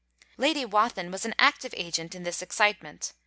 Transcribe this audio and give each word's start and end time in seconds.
Lady 0.35 0.65
Wathin 0.65 1.11
was 1.11 1.25
an 1.25 1.35
active 1.37 1.75
agent 1.77 2.15
in 2.15 2.23
this 2.23 2.41
excitement. 2.41 3.13